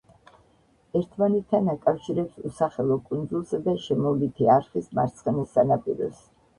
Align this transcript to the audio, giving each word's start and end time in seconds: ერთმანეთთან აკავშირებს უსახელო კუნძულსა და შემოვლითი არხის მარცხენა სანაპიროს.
ერთმანეთთან 0.99 1.69
აკავშირებს 1.75 2.41
უსახელო 2.51 2.99
კუნძულსა 3.13 3.63
და 3.71 3.79
შემოვლითი 3.87 4.53
არხის 4.59 4.93
მარცხენა 5.01 5.49
სანაპიროს. 5.57 6.31